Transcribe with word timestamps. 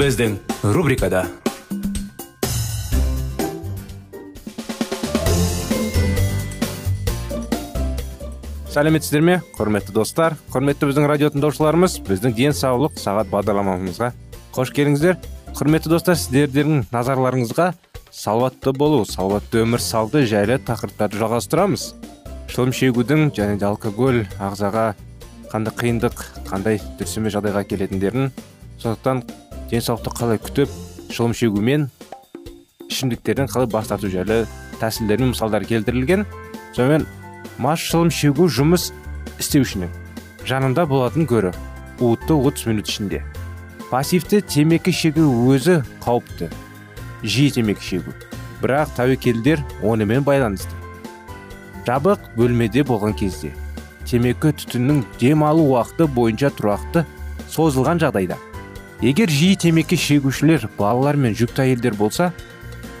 Біздің 0.00 0.38
рубрикада 0.72 1.26
сәлеметсіздер 8.72 9.20
ме 9.26 9.34
құрметті 9.58 9.92
достар 9.92 10.38
құрметті 10.54 10.88
біздің 10.88 11.08
радио 11.10 11.28
тыңдаушыларымыз 11.34 11.98
біздің 12.06 12.32
денсаулық 12.38 12.96
сағат 13.02 13.28
бағдарламамызға 13.34 14.08
қош 14.56 14.72
келдіңіздер 14.78 15.18
құрметті 15.58 15.92
достар 15.92 16.16
сіздердің 16.16 16.86
назарларыңызға 16.94 17.68
салауатты 18.08 18.72
болу 18.72 19.02
салауатты 19.04 19.66
өмір 19.66 19.84
салты 19.84 20.24
жайлы 20.24 20.56
тақырыптарды 20.64 21.20
жалғастырамыз 21.20 21.90
шылым 22.48 22.72
шегудің 22.72 23.34
және 23.36 23.60
де 23.60 23.68
алкоголь 23.68 24.24
ағзаға 24.48 24.94
қандай 25.52 25.76
қиындық 25.84 26.26
қандай 26.48 26.80
дұрыс 26.96 27.20
емес 27.20 27.36
жағдайға 27.36 27.66
келетіндерін 27.68 28.32
сондықтан 28.80 29.26
денсаулықты 29.70 30.12
қалай 30.18 30.40
күтіп 30.42 30.72
шылым 31.14 31.34
шегумен 31.36 31.88
ішімдіктерден 32.90 33.50
қалай 33.50 33.70
бас 33.70 33.88
тарту 33.90 34.10
жайлы 34.10 34.44
тәсілдер 34.80 35.20
мен 35.22 35.32
мысалдар 35.32 35.64
келтірілген. 35.68 36.26
Сонымен 36.74 37.06
мас 37.58 37.82
шылым 37.82 38.10
шегу 38.10 38.48
жұмыс 38.50 38.90
істеушінің 39.38 39.92
жанында 40.48 40.86
болатын 40.90 41.26
гөрі 41.30 41.54
уытты 42.00 42.34
30 42.34 42.66
минут 42.70 42.90
ішінде. 42.90 43.22
Пассивті 43.90 44.40
темекі 44.40 44.92
шегу 44.92 45.26
өзі 45.52 45.80
қауіпті. 46.04 46.50
Жиі 47.22 47.54
темекі 47.58 47.84
шегу. 47.84 48.14
Бірақ 48.60 48.94
тәуекелдер 48.98 49.62
онымен 49.82 50.26
байланысты. 50.26 50.74
Жабық 51.86 52.30
бөлмеде 52.36 52.84
болған 52.86 53.16
кезде 53.18 53.50
темекі 54.06 54.52
түтіннің 54.58 55.02
дем 55.20 55.42
алу 55.46 55.64
уақыты 55.72 56.06
бойынша 56.10 56.50
тұрақты 56.58 57.04
созылған 57.50 58.00
жағдайда. 58.02 58.38
Егер 59.00 59.30
жиі 59.32 59.56
темекі 59.56 59.96
шегушілер 59.96 60.66
балалар 60.76 61.16
мен 61.16 61.32
жүкті 61.32 61.62
әйелдер 61.64 61.94
болса 61.96 62.26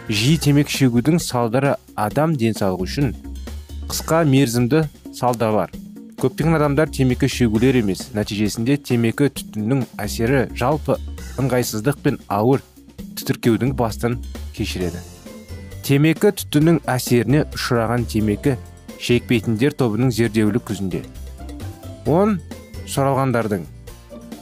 жиі 0.08 0.38
темекі 0.40 0.72
шегудің 0.72 1.20
салдары 1.20 1.74
адам 1.92 2.32
денсаулығы 2.40 2.86
үшін 2.86 3.10
қысқа 3.90 4.22
мерзімді 4.24 4.86
салдарлар. 5.12 5.74
Көптеген 6.20 6.56
адамдар 6.56 6.88
темекі 6.88 7.28
шегулер 7.28 7.76
емес 7.82 8.06
нәтижесінде 8.16 8.78
темекі 8.80 9.28
түтіннің 9.28 9.84
әсері 10.00 10.46
жалпы 10.56 10.96
ыңғайсыздық 11.42 12.00
пен 12.00 12.16
ауыр 12.32 12.64
түтіркеудің 13.20 13.76
бастан 13.76 14.16
кешіреді. 14.56 15.04
Темекі 15.84 16.32
түтіннің 16.40 16.80
әсеріне 16.88 17.44
ұшыраған 17.52 18.08
темекі 18.08 18.56
шекпейтіндер 18.96 19.76
тобының 19.76 20.16
зерделеу 20.16 20.64
күзінде. 20.64 21.04
Он 22.08 22.38
сұралғандардың 22.88 23.68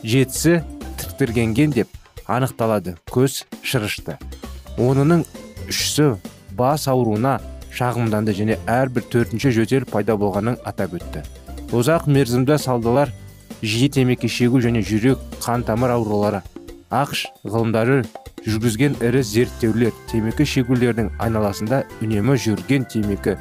жетісі 0.07 0.61
тіктіргенген 1.19 1.73
деп 1.75 1.89
анықталады. 2.31 2.95
Көз 3.11 3.43
шырышты. 3.67 4.19
Онының 4.79 5.25
үшісі 5.67 6.15
бас 6.55 6.87
ауруына 6.87 7.39
шағымданды 7.75 8.34
және 8.39 8.59
әрбір 8.71 9.03
төртінші 9.11 9.51
жөтел 9.56 9.87
пайда 9.91 10.15
болғанын 10.15 10.61
атап 10.65 10.95
өтті. 10.95 11.25
Ұзақ 11.75 12.06
мерзімді 12.06 12.59
салдылар 12.62 13.11
жиі 13.62 13.89
темекі 13.91 14.31
шегу 14.31 14.62
және 14.62 14.84
жүрек 14.87 15.19
қан 15.43 15.65
тамыр 15.67 15.97
аурулары 15.97 16.45
ақш 16.95 17.27
ғылымдары 17.43 18.05
жүргізген 18.47 18.95
ірі 19.03 19.25
зерттеулер 19.27 19.97
темекі 20.12 20.47
шегулердің 20.47 21.11
айналасында 21.19 21.83
үнемі 22.05 22.39
жүрген 22.39 22.87
темекі 22.93 23.35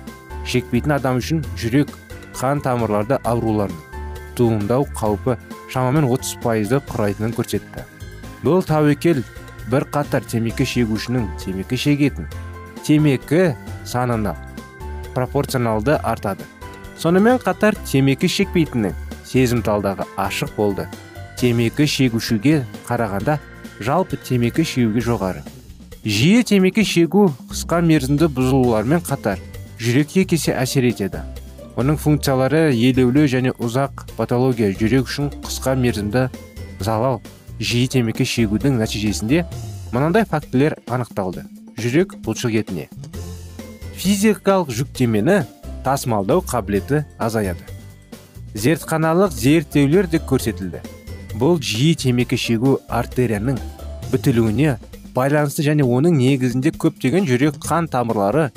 шекпейтін 0.49 0.97
адам 0.97 1.21
үшін 1.21 1.44
жүрек 1.61 1.94
қан 2.39 2.63
тамырларда 2.65 3.21
аурулардың 3.29 3.77
туындау 4.38 4.88
қаупі 4.97 5.38
шамамен 5.72 6.07
30 6.07 6.41
пайызды 6.44 6.79
құрайтынын 6.88 7.33
көрсетті. 7.38 7.83
Бұл 8.44 8.63
тәуекел 8.66 9.23
бір 9.72 9.88
қатар 9.91 10.23
темекі 10.23 10.66
шегушінің 10.67 11.28
темекі 11.44 11.79
шегетін. 11.79 12.28
Темекі 12.85 13.55
санына 13.85 14.35
пропорционалды 15.16 15.97
артады. 16.03 16.45
Сонымен 16.97 17.41
қатар 17.41 17.75
темекі 17.89 18.29
шекпейтіннің 18.31 18.95
сезімталдағы 19.27 20.07
ашық 20.17 20.56
болды. 20.56 20.88
Темекі 21.38 21.85
шегушіге 21.85 22.63
қарағанда 22.88 23.38
жалпы 23.83 24.17
темекі 24.17 24.63
шегуге 24.66 25.03
жоғары. 25.06 25.44
Жиі 26.07 26.44
темекі 26.47 26.85
шегу 26.88 27.27
қысқа 27.51 27.81
мерзімді 27.83 28.29
бұзылулармен 28.31 29.03
қатар 29.06 29.41
жүрекке 29.81 30.23
кесе 30.25 30.56
әсер 30.56 30.88
етеді. 30.88 31.22
Оның 31.77 31.97
функциялары 32.01 32.71
елеулі 32.73 33.27
және 33.29 33.51
ұзақ 33.61 34.07
патология 34.17 34.71
жүрек 34.73 35.05
үшін 35.05 35.29
қысқа 35.45 35.75
мерзімді 35.77 36.23
залал 36.81 37.19
жиі 37.59 37.85
темекі 37.93 38.25
шегудің 38.25 38.79
нәтижесінде 38.81 39.43
мынандай 39.93 40.25
фактілер 40.25 40.77
анықталды. 40.89 41.45
Жүрек 41.77 42.15
бұлшық 42.25 42.57
етіне. 42.63 42.88
Физикалық 43.97 44.73
жүктемені 44.73 45.43
тасымалдау 45.85 46.41
қабілеті 46.49 47.03
азаяды. 47.21 47.61
Зертханалық 48.57 49.33
зерттеулер 49.38 50.09
де 50.09 50.17
көрсетілді. 50.17 50.81
Бұл 51.38 51.61
жиі 51.61 51.94
темекі 51.94 52.38
шегу 52.41 52.79
артерияның 52.89 53.61
бітілуіне 54.09 54.79
байланысты 55.13 55.61
және 55.65 55.85
оның 55.85 56.17
негізінде 56.17 56.73
көптеген 56.73 57.29
жүрек 57.29 57.61
қан 57.61 57.89
тамырлары 57.94 58.49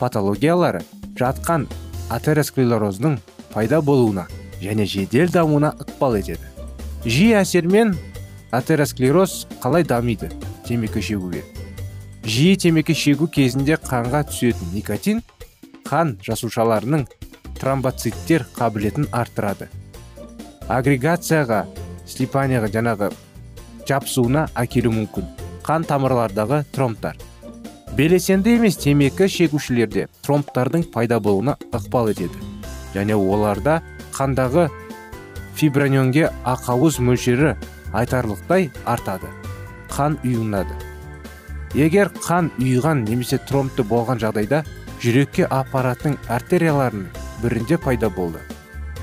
патологиялары 0.00 0.82
жатқан 1.18 1.68
атеросклероздың 2.10 3.18
пайда 3.52 3.80
болуына 3.82 4.26
және 4.60 4.86
жедел 4.86 5.28
дамуына 5.32 5.74
ықпал 5.80 6.18
етеді. 6.20 6.46
Жиі 7.04 7.36
әсермен 7.42 7.94
атеросклероз 8.52 9.46
қалай 9.62 9.84
дамиды 9.84 10.30
темекі 10.66 11.02
шегуге? 11.02 11.44
Жиі 12.24 12.56
темекі 12.56 12.94
шегу 12.94 13.28
кезінде 13.30 13.76
қанға 13.78 14.24
түсетін 14.30 14.72
никотин 14.74 15.22
қан 15.86 16.16
жасушаларының 16.26 17.06
тромбоциттер 17.60 18.46
қабілетін 18.56 19.06
арттырады. 19.14 19.68
Агрегацияға 20.68 21.64
слипанияға 22.06 22.70
жаңағы 22.74 23.12
жапсуына 23.86 24.48
әкелуі 24.58 24.96
мүмкін. 25.00 25.30
Қан 25.66 25.86
тамырлардағы 25.86 26.64
тромбтар. 26.74 27.16
Белсенді 27.96 28.52
емес 28.58 28.76
темекі 28.76 29.24
шегушілерде 29.32 30.02
тромбтардың 30.26 30.82
пайда 30.92 31.16
болуына 31.20 31.54
ықпал 31.72 32.10
етеді. 32.12 32.36
Және 32.92 33.16
оларда 33.16 33.80
қандағы 34.12 34.66
фибронионге 35.56 36.28
ақауыз 36.44 36.98
мөлшері 37.00 37.54
айтарлықтай 37.96 38.68
артады. 38.84 39.30
Қан 39.88 40.18
ұйынады 40.24 40.76
егер 41.76 42.10
қан 42.20 42.50
ұйыған 42.60 43.06
немесе 43.08 43.38
тромбты 43.48 43.84
болған 43.84 44.20
жағдайда 44.20 44.62
жүрекке 45.00 45.46
апаратын 45.48 46.18
артерияларының 46.28 47.08
бірінде 47.42 47.78
пайда 47.80 48.10
болды. 48.10 48.40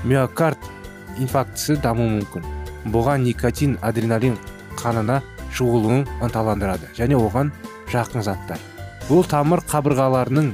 Миокард 0.04 0.58
инфарктісі 1.18 1.80
дамуы 1.82 2.20
мүмкін. 2.20 2.46
Бұған 2.94 3.26
никотин 3.26 3.74
адреналин 3.82 4.38
қанына 4.78 5.18
шығуын 5.54 6.06
ынталандырады. 6.22 6.90
Және 6.98 7.18
оған 7.18 7.50
жақын 7.90 8.26
заттар. 8.26 8.73
Бұл 9.04 9.26
тамыр 9.28 9.60
қабырғаларының 9.68 10.52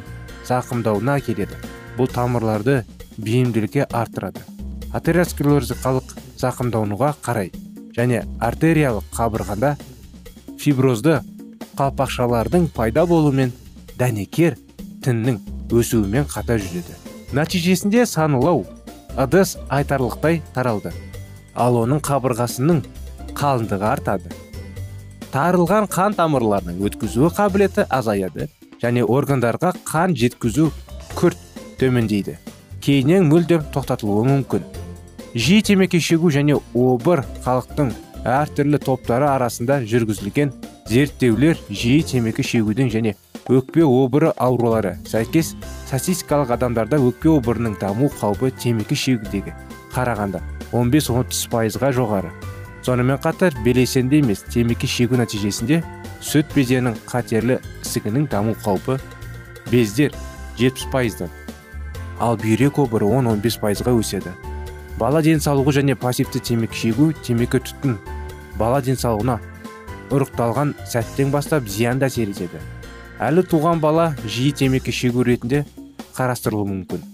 зақымдауына 0.48 1.18
әкеледі. 1.20 1.58
Бұл 1.94 2.08
тамырларды 2.10 2.80
бейімділікке 3.20 3.84
арттырады. 3.86 4.42
Атеросклерозикалық 4.96 6.16
зақымдануға 6.40 7.12
қарай 7.22 7.52
және 7.94 8.24
артериялық 8.42 9.06
қабырғада 9.14 9.76
фиброзды 10.58 11.20
қалпақшалардың 11.78 12.66
пайда 12.74 13.06
болуымен 13.06 13.52
дәнекер 14.00 14.58
тіннің 15.04 15.38
өсуімен 15.70 16.26
қатар 16.32 16.58
жүреді. 16.58 16.98
Нәтижесінде 17.36 18.02
санылау 18.06 18.66
ыдыс 19.14 19.56
айтарлықтай 19.70 20.42
таралды. 20.54 20.90
Ал 21.54 21.78
оның 21.84 22.02
қабырғасының 22.02 22.82
қалыңдығы 23.38 23.86
артады. 23.86 24.34
Тарылған 25.30 25.86
қан 25.90 26.16
тамырларының 26.18 26.80
өткізу 26.88 27.30
қабілеті 27.36 27.86
азаяды 27.86 28.48
және 28.82 29.04
органдарға 29.04 29.72
қан 29.86 30.16
жеткізу 30.18 30.70
күрт 31.18 31.38
төмендейді. 31.78 32.36
Кейіннен 32.82 33.28
мүлдем 33.30 33.66
тоқтатылуы 33.74 34.26
мүмкін. 34.26 34.64
Жиі 35.34 35.62
темекі 35.62 36.00
шегу 36.02 36.32
және 36.34 36.58
обыр 36.74 37.22
халықтың 37.44 37.92
әртүрлі 38.26 38.80
топтары 38.82 39.28
арасында 39.30 39.80
жүргізілген 39.86 40.52
зерттеулер 40.90 41.60
жиі 41.70 42.02
темекі 42.10 42.42
шегудің 42.42 42.90
және 42.90 43.14
өкпе 43.50 43.86
обыры 43.86 44.32
аурулары 44.36 44.96
сәйкес 45.08 45.54
статистикалық 45.86 46.56
адамдарда 46.56 46.98
өкпе 46.98 47.30
обырының 47.36 47.78
даму 47.80 48.10
қаупі 48.20 48.50
темекі 48.58 48.98
шегудегі 48.98 49.54
қарағанда 49.94 50.42
15-30 50.72 51.46
пайызға 51.50 51.92
жоғары. 51.94 52.30
Сонымен 52.86 53.20
қатар 53.22 53.54
белсенді 53.64 54.22
емес 54.22 54.44
темекі 54.48 54.88
шегу 54.88 55.20
нәтижесінде 55.20 55.82
сүт 56.24 56.54
безенің 56.56 56.96
қатерлі 57.10 57.60
ісігінің 57.82 58.30
даму 58.32 58.56
қаупі 58.64 58.98
бездер 59.70 60.16
70 60.58 60.90
пайыздан 60.92 61.30
ал 62.20 62.36
бүйрек 62.36 62.78
обыры 62.78 63.08
10-15 63.08 63.60
пайызға 63.62 63.94
өседі. 63.96 64.32
Бала 65.00 65.22
денсаулығы 65.24 65.72
және 65.80 65.96
пассивті 65.96 66.42
темекі 66.44 66.76
шегу 66.76 67.06
темекі 67.24 67.62
түтін 67.64 67.96
бала 68.60 68.82
денсаулығына 68.84 69.38
ұрықталған 70.12 70.74
сәттен 70.84 71.32
бастап 71.32 71.68
зиянды 71.68 72.10
әсер 72.10 72.28
етеді. 72.34 72.60
Әлі 73.20 73.44
туған 73.48 73.80
бала 73.80 74.10
жиі 74.26 74.52
темекі 74.52 74.92
шегу 74.92 75.24
ретінде 75.24 75.64
қарастырылуы 76.18 76.68
мүмкін. 76.74 77.04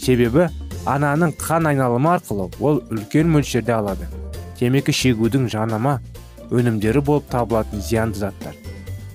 Себебі 0.00 0.48
ананың 0.88 1.36
қан 1.40 1.68
айналымы 1.68 2.14
арқылы 2.16 2.48
ол 2.60 2.80
үлкен 2.88 3.28
мөлшерде 3.36 3.76
алады. 3.76 4.08
Темекі 4.58 4.94
шегудің 4.94 5.48
жанама 5.52 5.98
өнімдері 6.50 7.02
болып 7.04 7.28
табылатын 7.32 7.82
зиянды 7.82 8.20
заттар. 8.20 8.54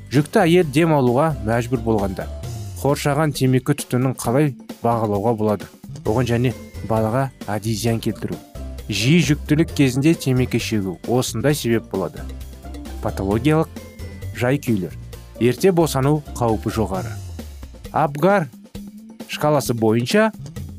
Жүкті 0.10 0.44
әйел 0.44 0.70
дем 0.74 0.94
алуға 0.96 1.32
мәжбүр 1.46 1.84
болғанда 1.86 2.26
қоршаған 2.82 3.34
темекі 3.36 3.76
түтінін 3.78 4.16
қалай 4.20 4.54
бағалауға 4.84 5.34
болады? 5.38 5.68
Оған 6.06 6.30
және 6.30 6.54
балаға 6.90 7.30
әдей 7.48 7.76
зиян 7.76 8.00
келтіру. 8.02 8.38
Жиі 8.90 9.20
жүктілік 9.28 9.74
кезінде 9.78 10.16
темекі 10.16 10.60
шегу 10.60 10.98
осындай 11.08 11.54
себеп 11.54 11.92
болады. 11.92 12.24
Патологиялық 13.04 13.70
жай 14.36 14.58
күйлер 14.58 14.96
ерте 15.40 15.72
босану 15.72 16.24
қаупі 16.40 16.74
жоғары. 16.74 17.12
Абгар 17.92 18.48
шкаласы 19.28 19.76
бойынша 19.78 20.32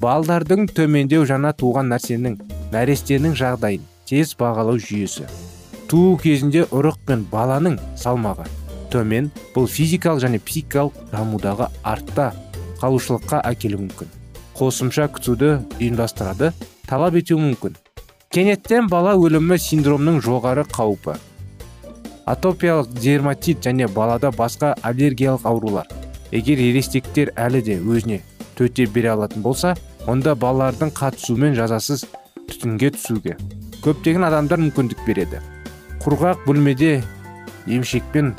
балдардың 0.02 0.66
төмендеу 0.74 1.28
жана 1.28 1.52
туған 1.52 1.92
нәрсенің 1.92 2.40
нәрестенің 2.72 3.36
жағдайын 3.38 3.89
тез 4.10 4.34
бағалау 4.38 4.80
жүйесі. 4.82 5.28
Туу 5.90 6.16
кезінде 6.18 6.64
ұрық 6.74 6.98
пен 7.06 7.22
баланың 7.30 7.78
салмағы 7.98 8.48
төмен 8.90 9.30
бұл 9.54 9.68
физикалық 9.70 10.24
және 10.24 10.40
психикалық 10.42 10.96
дамудағы 11.12 11.68
артта 11.86 12.32
қалушылыққа 12.80 13.42
әкелуі 13.52 13.84
мүмкін. 13.84 14.10
Қосымша 14.58 15.06
күтуді 15.14 15.52
ұйымдастырады 15.78 16.50
талап 16.88 17.16
етуі 17.20 17.38
мүмкін. 17.44 17.76
Кенеттен 18.34 18.88
бала 18.90 19.14
өлімі 19.18 19.58
синдромның 19.58 20.20
жоғары 20.26 20.66
қаупі. 20.70 21.16
Атопиялық 22.30 22.92
дерматит 23.00 23.62
және 23.64 23.88
балада 23.90 24.30
басқа 24.30 24.74
аллергиялық 24.82 25.46
аурулар. 25.46 25.86
Егер 26.30 26.58
ересектер 26.62 27.32
әлі 27.34 27.62
де 27.66 27.78
өзіне 27.78 28.20
төтеп 28.58 28.92
бере 28.94 29.14
алатын 29.14 29.42
болса 29.42 29.74
онда 30.06 30.36
балалардың 30.38 30.94
қатысуымен 30.94 31.58
жазасыз 31.58 32.06
түтінге 32.46 32.94
түсуге. 32.94 33.36
Көптеген 33.84 34.26
адамдар 34.26 34.60
мүмкіндік 34.60 35.02
береді. 35.06 35.40
Құрғақ 36.04 36.44
бөлмеде 36.46 37.00
емшекпен 37.68 38.34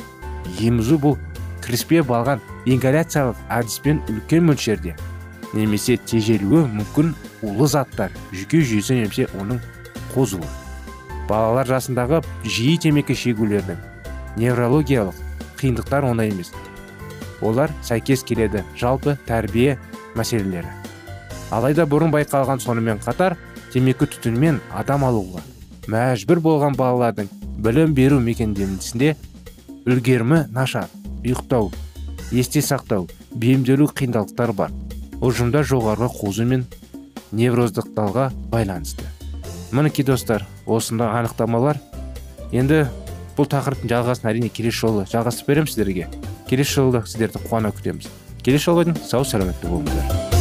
емізу 0.62 0.98
бұл 1.02 1.18
кіріспе 1.66 2.02
балған 2.06 2.42
ингаляциялық 2.70 3.40
әдіспен 3.58 4.02
үлкен 4.10 4.46
мөлшерде 4.50 4.96
немесе 5.54 5.98
тежелуі 5.98 6.66
мүмкін 6.72 7.14
улы 7.46 7.68
заттар 7.70 8.14
жүйке 8.32 8.62
жүйесі 8.62 9.00
немесе 9.02 9.28
оның 9.40 9.62
қозуы. 10.14 10.48
Балалар 11.30 11.70
жасындағы 11.70 12.22
жиі 12.46 12.78
темекі 12.82 13.16
шегулердің 13.18 13.80
неврологиялық 14.42 15.18
қиындықтар 15.60 16.08
оңай 16.10 16.32
емес. 16.32 16.52
Олар 17.42 17.74
сәйкес 17.86 18.24
келеді 18.28 18.64
жалпы 18.78 19.18
тәрбие 19.28 19.78
мәселелері. 20.16 20.70
Алайда 21.52 21.86
бұрын 21.90 22.14
байқалған 22.14 22.62
сонымен 22.64 23.02
қатар 23.04 23.38
темекі 23.74 24.10
түтінмен 24.12 24.60
адам 24.76 25.06
алуға 25.08 25.44
мәжбүр 25.92 26.42
болған 26.44 26.76
балалардың 26.80 27.30
білім 27.62 27.96
беру 27.98 28.20
мекемесінде 28.24 29.16
үлгерімі 29.86 30.46
нашар 30.54 30.90
ұйықтау 31.24 31.72
есте 32.32 32.62
сақтау 32.62 33.08
бейімделу 33.36 33.90
қиындықтар 33.92 34.54
бар. 34.56 34.72
Ұжымда 35.22 35.62
жоғарғы 35.68 36.10
қозу 36.16 36.46
мен 36.48 36.66
невроздықталға 37.32 38.32
байланысты. 38.52 39.06
Мінекей 39.72 40.06
достар 40.06 40.46
осындай 40.66 41.12
анықтамалар. 41.22 41.80
Енді 42.52 42.84
бұл 43.38 43.48
тақырыптың 43.52 43.92
жалғасын 43.94 44.32
әрине 44.34 44.50
келесі 44.50 44.82
жолы 44.82 45.08
жалғастырып 45.12 45.54
беремін 45.54 45.72
сіздерге. 45.72 46.10
Келесі 46.50 46.82
жолы 46.82 47.06
сіздерді 47.06 47.46
қуана 47.48 47.72
күтеміз. 47.76 48.10
Келесі 48.44 48.72
жолға 48.72 48.98
сау 49.06 49.26
саламатта 49.26 49.70
болыңыздар. 49.70 50.41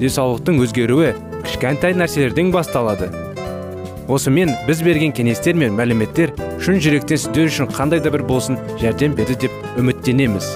Денсаулықтың 0.00 0.60
өзгеруі 0.64 1.12
кішкентай 1.44 1.96
нәрселерден 1.98 2.52
басталады. 2.54 3.10
Осымен 4.08 4.52
біз 4.68 4.82
берген 4.84 5.14
кеңестер 5.16 5.56
мен 5.56 5.76
мәліметтер 5.78 6.34
шын 6.60 6.80
жүректен 6.84 7.20
сіздер 7.20 7.48
үшін 7.48 7.72
қандай 7.72 8.02
да 8.04 8.12
бір 8.12 8.26
болсын 8.28 8.60
жәрдем 8.82 9.16
берді 9.16 9.38
деп 9.46 9.80
үміттенеміз. 9.80 10.54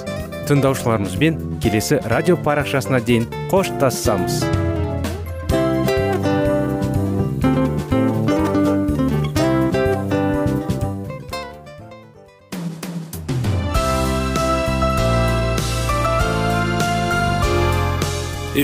Тыңдаушыларымызбен 0.49 1.59
келесі 1.63 2.01
радио 2.13 2.37
парақшасына 2.45 3.01
дейін 3.05 3.29
қоштассамыз 3.51 4.43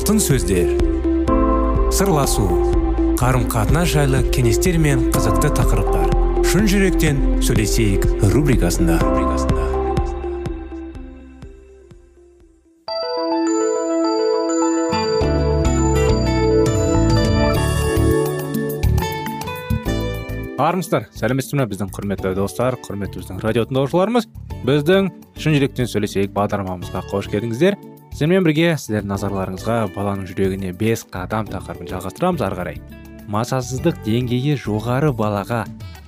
Алтын 0.00 0.16
сөздер. 0.16 0.70
Сырласу 1.92 2.46
қарым 3.20 3.42
қатынас 3.52 3.90
жайлы 3.92 4.22
кеңестер 4.32 4.78
мен 4.80 5.10
қызықты 5.12 5.50
тақырыптар. 5.58 6.14
Шын 6.48 6.64
жүректен 6.72 7.20
сөйлесейік 7.44 8.06
рубрикасында. 8.32 8.96
Армысыздар 20.56 21.10
сәлеметсіздер 21.12 21.60
ме 21.60 21.68
біздің 21.68 21.92
құрметті 21.92 22.32
достар 22.40 22.80
құрметті 22.88 23.20
біздің 23.20 23.44
радио 23.44 23.68
тыңдаушыларымыз 23.68 24.32
біздің 24.64 25.12
шын 25.36 25.60
жүректен 25.60 25.92
сөйлесейік 25.92 26.32
бағдарламамызға 26.32 27.04
қош 27.12 27.28
келдіңіздер. 27.32 27.76
Сіздермен 28.20 28.44
бірге 28.44 28.74
сіздердің 28.76 29.08
назарларыңызға 29.14 29.74
баланың 29.94 30.26
жүрегіне 30.28 30.74
бес 30.76 31.06
қадам 31.08 31.46
тақырыбын 31.48 31.88
жалғастырамыз 31.88 32.42
ары 32.44 32.56
қарай. 32.58 32.80
Мазасыздық 33.32 34.02
деңгейі 34.04 34.58
жоғары 34.60 35.08
балаға 35.16 35.62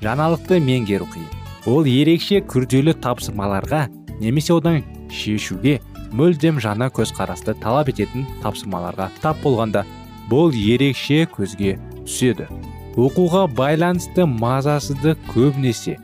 жаңалықты 0.04 0.58
меңгеру 0.60 1.06
қиын. 1.08 1.30
Ол 1.72 1.88
ерекше 1.88 2.42
күрделі 2.44 2.92
тапсырмаларға 3.00 3.86
немесе 4.20 4.52
одан 4.52 4.82
шешуге 5.08 5.78
мүлдем 6.12 6.60
жаңа 6.60 6.90
көзқарасты 6.92 7.54
талап 7.62 7.88
ететін 7.88 8.28
тапсырмаларға 8.44 9.08
тап 9.24 9.40
болғанда 9.40 9.86
бұл 10.28 10.52
ерекше 10.52 11.24
көзге 11.32 11.78
түседі. 12.02 12.50
Оқуға 12.92 13.46
байланысты 13.56 14.28
мазасыздық 14.28 15.16
көбінесе 15.32 15.96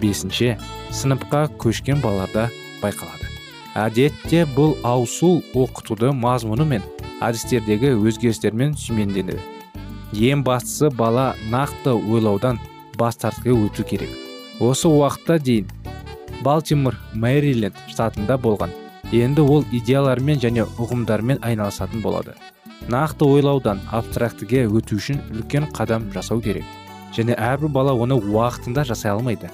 бесінші 0.00 0.54
сыныпқа 0.88 1.50
көшкен 1.60 2.00
балаларда 2.00 2.48
байқалады. 2.80 3.23
Әдетте 3.74 4.44
бұл 4.54 4.76
аусу 4.82 5.40
оқытуды 5.54 6.12
мазмұны 6.14 6.68
мен 6.74 6.86
әдістердегі 7.24 7.96
өзгерістермен 7.98 8.76
сүйменденеді 8.78 9.40
ең 10.14 10.44
бастысы 10.46 10.90
бала 10.94 11.34
нақты 11.50 11.90
ойлаудан 11.94 12.60
бас 12.98 13.16
өту 13.18 13.82
керек. 13.82 14.08
Осы 14.60 14.88
уақытта 14.88 15.38
дейін 15.38 15.66
балтимор 16.42 16.94
мэриленд 17.14 17.74
штатында 17.88 18.38
болған. 18.38 18.70
Енді 19.12 19.42
ол 19.42 19.64
идеялармен 19.72 20.38
және 20.38 20.66
ұғымдармен 20.78 21.42
айналысатын 21.42 22.02
болады. 22.02 22.34
Нақты 22.88 23.26
ойлаудан 23.26 23.80
абстрактіге 23.90 24.66
өту 24.66 24.96
үшін 24.96 25.20
үлкен 25.32 25.70
қадам 25.72 26.12
жасау 26.14 26.40
керек. 26.40 26.64
Және 27.14 27.34
әрбір 27.34 27.68
бала 27.68 27.92
оны 27.94 28.14
уақытында 28.14 28.84
жасай 28.84 29.10
алмайды. 29.12 29.50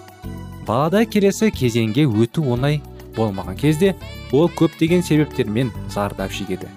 Балада 0.66 1.04
келесі 1.04 1.50
кезеңге 1.50 2.06
өту 2.06 2.44
оңай 2.52 2.80
болмаған 3.16 3.56
кезде 3.60 3.94
ол 4.32 4.50
көптеген 4.56 5.02
себептермен 5.02 5.72
зардап 5.90 6.32
шегеді. 6.32 6.68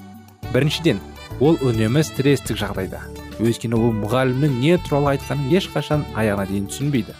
Біріншіден 0.53 0.99
ол 1.39 1.57
үнемі 1.61 2.03
стресстік 2.05 2.59
жағдайда. 2.61 3.01
Өйткені 3.41 3.77
ол 3.77 3.93
мұғалімнің 4.03 4.59
не 4.61 4.77
туралы 4.85 5.15
айтқанын 5.15 5.49
ешқашан 5.57 6.05
аяғына 6.13 6.45
дейін 6.49 6.67
түсінбейді. 6.69 7.15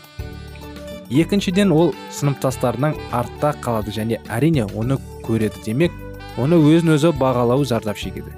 Екіншіден 1.10 1.72
ол 1.74 1.94
сыныптастарынан 2.14 2.96
артта 3.12 3.54
қалады 3.62 3.94
және 3.94 4.22
әрине 4.30 4.68
оны 4.74 5.00
көреді. 5.26 5.64
Демек 5.66 5.92
оны 6.38 6.58
өзін 6.58 6.96
өзі 6.96 7.14
бағалау 7.18 7.66
зардап 7.66 7.98
шегеді. 7.98 8.34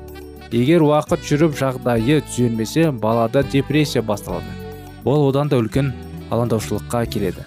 Егер 0.51 0.83
уақыт 0.85 1.23
жүріп 1.27 1.55
жағдайы 1.59 2.21
түзелмесе 2.27 2.91
балада 2.91 3.43
депрессия 3.43 4.01
басталады. 4.01 4.47
Ол 5.03 5.27
одан 5.29 5.49
да 5.51 5.59
үлкен 5.59 5.91
алаңдаушылыққа 6.31 7.05
келеді. 7.11 7.43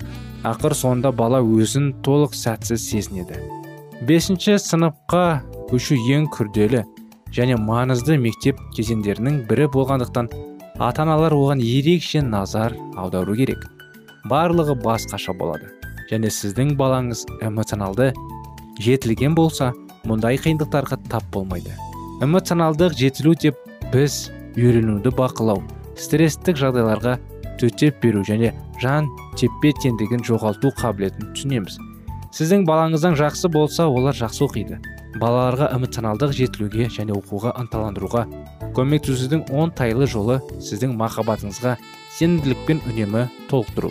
Ақыр 0.47 0.75
соңында 0.79 1.11
бала 1.15 1.41
өзін 1.43 1.93
толық 2.07 2.35
сәтсіз 2.39 2.83
сезінеді. 2.91 3.41
Бесінші 4.07 4.59
сыныпқа 4.63 5.41
көшу 5.71 5.99
ең 6.15 6.29
күрделі 6.35 6.85
және 7.35 7.59
маңызды 7.59 8.19
мектеп 8.23 8.61
кезеңдерінің 8.77 9.43
бірі 9.49 9.67
болғандықтан 9.75 10.31
ата 10.79 11.03
аналар 11.03 11.35
оған 11.35 11.63
ерекше 11.65 12.23
назар 12.23 12.77
аудару 12.97 13.35
керек. 13.35 13.65
Барлығы 14.31 14.79
басқаша 14.85 15.35
болады 15.35 15.73
және 16.11 16.31
сіздің 16.31 16.77
балаңыз 16.79 17.25
эмоционалды 17.43 18.13
жетілген 18.81 19.35
болса 19.35 19.73
мұндай 20.07 20.39
қиындықтарға 20.39 21.01
тап 21.11 21.27
болмайды. 21.35 21.75
Эмоционалдық 22.23 22.95
жетілу 22.97 23.35
деп 23.35 23.59
біз 23.93 24.29
үйренуді 24.57 25.11
бақылау 25.19 25.65
стресстік 25.99 26.57
жағдайларға 26.59 27.19
төтеп 27.61 28.01
беру 28.03 28.23
және 28.27 28.53
жан 28.83 29.09
теппе 29.39 29.73
теңдігін 29.83 30.25
жоғалту 30.27 30.73
қабілетін 30.79 31.33
түсінеміз. 31.35 31.79
Сіздің 32.35 32.67
балаңыздан 32.69 33.17
жақсы 33.19 33.49
болса 33.53 33.89
олар 33.89 34.17
жақсы 34.17 34.45
оқиды. 34.47 34.79
Балаларға 35.19 35.71
эмоционалдық 35.75 36.35
жетілуге 36.37 36.91
және 36.93 37.17
оқуға 37.17 37.55
ынталандыруға 37.63 38.27
көмектесудің 38.77 39.49
оңтайлы 39.49 40.07
жолы 40.07 40.39
сіздің 40.61 40.93
махаббатыңызға 41.01 41.75
сенімділікпен 42.19 42.85
үнемі 42.91 43.25
толықтыру. 43.51 43.91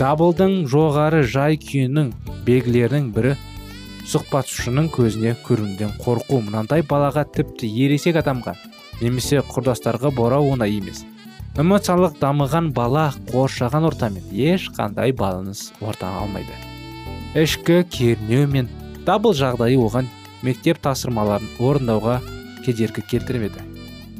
Даблдың 0.00 0.62
жоғары 0.72 1.22
жай 1.28 1.58
күйінің 1.60 2.10
белгілерінің 2.46 3.10
бірі 3.12 3.36
сұхбатшының 4.08 4.88
көзіне 4.96 5.36
көрінуден 5.44 5.92
қорқу. 6.02 6.40
Мынандай 6.42 6.82
балаға 6.82 7.26
тіпті 7.36 7.68
ересек 7.84 8.16
адамға 8.22 8.56
немесе 9.02 9.42
құрдастарға 9.52 10.10
борау 10.16 10.48
оңай 10.54 10.78
емес. 10.80 11.04
Эмоциялық 11.52 12.14
дамыған 12.16 12.70
бала 12.72 13.10
қоршаған 13.28 13.84
ортамен 13.84 14.24
ешқандай 14.32 15.12
байланыс 15.12 15.66
орта 15.84 16.08
алмайды. 16.22 16.54
Ішкі 17.36 17.82
кернеу 17.92 18.46
мен 18.48 18.70
дабыл 19.04 19.36
жағдайы 19.36 19.76
оған 19.76 20.08
мектеп 20.42 20.80
тапсырмаларын 20.80 21.50
орындауға 21.60 22.22
кедергі 22.64 23.04
келтірмеді. 23.10 23.66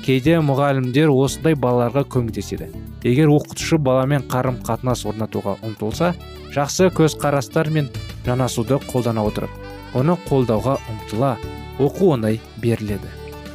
Кейде 0.05 0.37
мұғалімдер 0.45 1.09
осындай 1.09 1.57
балаларға 1.57 2.05
көмектеседі. 2.13 2.69
Егер 3.03 3.33
оқытушы 3.33 3.81
баламен 3.81 4.29
қарым 4.29 4.61
қатынас 4.67 5.07
орнатуға 5.09 5.57
ұмтылса 5.65 6.13
жақсы 6.53 6.91
көзқарастар 6.93 7.73
мен 7.73 7.89
жанасуды 8.27 8.77
қолдана 8.93 9.25
отырып 9.25 9.97
оны 9.97 10.19
қолдауға 10.29 10.77
ұмтыла 10.85 11.37
оқу 11.81 12.13
оңай 12.19 12.41
беріледі. 12.61 13.09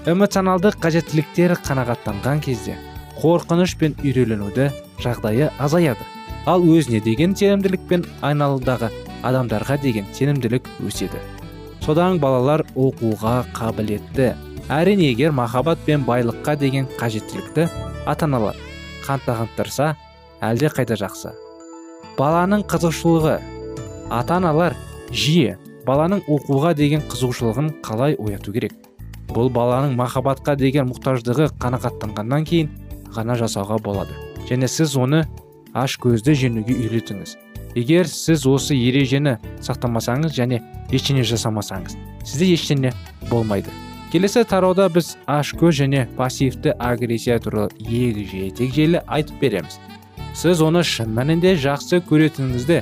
Эмоционалдық 0.07 0.79
қажеттіліктер 0.81 1.59
қанағаттанған 1.67 2.41
кезде 2.41 2.79
қорқыныш 3.21 3.77
пен 3.79 3.95
үйреленуді 4.03 4.69
жағдайы 5.01 5.49
азаяды. 5.59 6.05
Ал 6.45 6.63
өзіне 6.63 7.01
деген 7.03 7.35
сенімділік 7.35 7.87
пен 7.89 8.05
адамдарға 8.21 9.81
деген 9.81 10.05
сенімділік 10.13 10.69
өседі. 10.85 11.19
Содан 11.81 12.19
балалар 12.19 12.65
оқуға 12.75 13.43
қабілетті. 13.55 14.33
Әрине 14.69 15.11
егер 15.11 15.31
махаббат 15.31 15.79
пен 15.85 16.03
байлыққа 16.07 16.57
деген 16.59 16.87
қажеттілікті 16.99 17.69
ата 18.05 18.25
аналар 18.25 18.55
қантағындырса 19.05 19.93
әлде 20.43 20.71
қайда 20.75 20.97
жақсы? 20.99 21.31
Баланың 22.17 22.65
қызығушылығы. 22.67 23.37
Ата 24.11 24.37
аналар 24.41 24.75
жиі 25.11 25.55
баланың 25.87 26.25
оқуға 26.27 26.73
деген 26.75 27.05
қызығушылығын 27.07 27.71
қалай 27.83 28.17
ояту 28.19 28.51
керек? 28.51 28.73
Бұл 29.31 29.51
баланың 29.51 29.95
махаббатқа 29.99 30.55
деген 30.59 30.89
мұқтаждығы 30.91 31.49
қанағаттанғаннан 31.59 32.45
кейін 32.47 32.69
ғана 33.15 33.37
жасауға 33.39 33.79
болады. 33.83 34.15
Және 34.49 34.67
сіз 34.67 34.95
оны 34.97 35.25
аш 35.73 35.97
көзді 36.01 36.35
жеңуге 36.35 36.75
үйретіңіз. 36.75 37.37
Егер 37.77 38.07
сіз 38.09 38.47
осы 38.49 38.73
ережені 38.73 39.37
сақтамасаңыз 39.61 40.33
және 40.33 40.63
ештеңе 40.89 41.25
жасамасаңыз 41.27 41.97
сізде 42.27 42.47
ештеңе 42.53 42.93
болмайды. 43.29 43.71
Келесі 44.11 44.43
тарауда 44.47 44.87
біз 44.89 45.15
көз 45.27 45.81
және 45.81 46.05
пассивті 46.17 46.73
агрессия 46.79 47.39
туралы 47.39 47.69
егжей 47.79 48.51
тегжейлі 48.51 49.03
айтып 49.07 49.39
береміз. 49.41 49.79
Сіз 50.33 50.61
оны 50.63 50.83
шын 50.83 51.11
мәнінде 51.11 51.55
жақсы 51.59 52.01
көретініңізді 52.07 52.81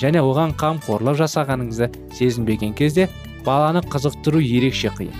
және 0.00 0.20
оған 0.20 0.52
қамқорлық 0.60 1.16
жасағаныңызды 1.22 1.90
сезінбеген 2.12 2.74
кезде 2.76 3.08
баланы 3.44 3.80
қызықтыру 3.80 4.42
ерекше 4.42 4.92
қиын. 4.92 5.14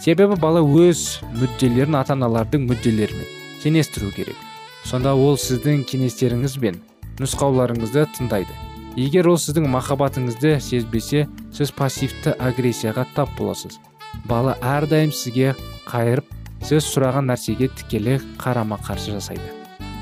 Себебі 0.00 0.40
бала 0.40 0.64
өз 0.64 1.20
мүдделерін 1.36 2.00
ата 2.00 2.16
аналардың 2.16 2.68
мүдделерімен 2.70 3.35
теңестіру 3.62 4.12
керек. 4.16 4.36
Сонда 4.84 5.14
ол 5.14 5.36
сіздің 5.40 5.84
кеңестеріңіз 5.90 6.56
бен 6.62 6.80
нұсқауларыңызды 7.18 8.06
тыңдайды. 8.16 8.54
Егер 8.96 9.28
ол 9.28 9.36
сіздің 9.40 9.66
махаббатыңызды 9.72 10.56
сезбесе 10.62 11.26
сіз 11.52 11.72
пассивті 11.76 12.32
агрессияға 12.38 13.06
тап 13.16 13.32
боласыз. 13.38 13.78
Бала 14.24 14.56
әрдайым 14.64 15.12
сізге 15.12 15.54
қайырып 15.88 16.30
сіз 16.64 16.86
сұраған 16.88 17.28
нәрсеге 17.32 17.68
тікелей 17.76 18.20
қарама 18.40 18.78
қарсы 18.80 19.12
жасайды. 19.16 19.52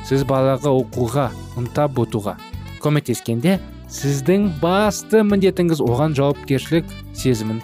Сіз 0.06 0.26
балаға 0.28 0.74
оқуға 0.82 1.30
ынта 1.58 1.88
бұтуға 1.88 2.36
көмектескенде 2.84 3.56
сіздің 3.88 4.50
басты 4.60 5.22
міндетіңіз 5.24 5.80
оған 5.84 6.14
жауапкершілік 6.18 6.90
сезімін 7.16 7.62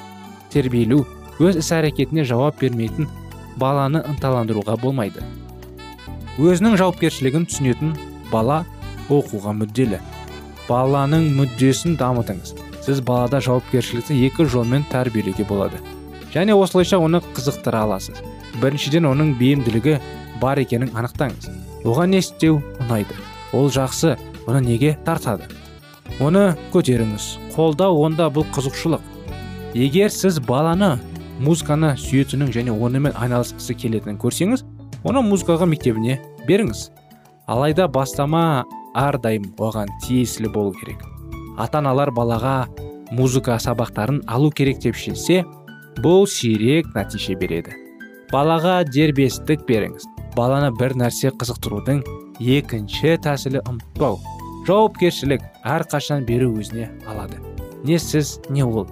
тербелу 0.53 1.05
өз 1.41 1.61
іс 1.61 1.71
әрекетіне 1.77 2.25
жауап 2.29 2.59
бермейтін 2.61 3.09
баланы 3.61 4.03
ынталандыруға 4.09 4.79
болмайды. 4.81 5.23
Өзінің 6.39 6.77
жауапкершілігін 6.79 7.47
түсінетін 7.51 7.95
бала 8.31 8.63
оқуға 9.11 9.55
мүдделі. 9.59 9.99
Баланың 10.69 11.31
мүддесін 11.35 11.97
дамытыңыз. 11.99 12.55
Сіз 12.85 13.01
балада 13.05 13.41
жауапкершілікті 13.43 14.17
екі 14.27 14.47
жолмен 14.47 14.85
тәрбиелеуге 14.93 15.45
болады. 15.49 15.81
Және 16.35 16.55
осылайша 16.55 17.01
оны 17.03 17.21
қызықтыра 17.35 17.83
аласыз. 17.83 18.23
Біріншіден 18.63 19.09
оның 19.11 19.35
бейімділігі 19.41 19.99
бар 20.41 20.63
екенін 20.63 20.95
анықтаңыз. 20.95 21.51
Оған 21.85 22.15
не 22.15 22.23
істеу 22.23 22.61
ұнайды? 22.79 23.17
Ол 23.53 23.71
жақсы 23.73 24.17
оны 24.47 24.63
неге 24.63 24.97
тартады? 25.05 25.49
Оны 26.21 26.55
көтеріңіз. 26.73 27.55
Қолдау 27.57 27.99
онда 28.05 28.31
бұл 28.31 28.47
қызықшылық. 28.55 29.03
Егер 29.75 30.11
сіз 30.11 30.39
баланы 30.39 30.99
музыканы 31.41 31.97
сүйетінін 31.99 32.53
және 32.55 32.75
онымен 32.75 33.15
айналысқысы 33.19 33.75
келетінін 33.75 34.19
көрсеңіз 34.21 34.65
оны 35.04 35.23
музыкаға 35.25 35.66
мектебіне 35.71 36.19
беріңіз. 36.49 36.88
Алайда 37.50 37.88
бастама 37.88 38.64
әрдайым 38.99 39.50
оған 39.59 39.90
тиесілі 40.04 40.50
болу 40.52 40.75
керек. 40.76 41.02
Ата 41.59 41.80
аналар 41.80 42.12
балаға 42.14 42.69
музыка 43.11 43.57
сабақтарын 43.59 44.23
алу 44.28 44.50
керек 44.50 44.80
деп 44.85 44.97
шешсе 44.97 45.42
бұл 46.00 46.26
сирек 46.30 46.92
нәтиже 46.95 47.37
береді. 47.38 47.75
Балаға 48.30 48.83
дербестік 48.87 49.66
беріңіз. 49.69 50.07
Баланы 50.37 50.71
бір 50.78 50.95
нәрсе 50.95 51.33
қызықтырудың 51.35 52.04
екінші 52.38 53.16
тәсілі 53.25 53.64
ұмытпау. 53.66 54.21
Жауапкершілік 54.69 55.42
әрқашан 55.66 56.26
беру 56.28 56.52
өзіне 56.61 56.90
алады. 57.09 57.40
Не 57.85 57.99
сіз 57.99 58.38
не 58.50 58.62
ол. 58.62 58.87